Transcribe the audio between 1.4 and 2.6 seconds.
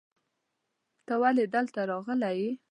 دلته راغلی یې؟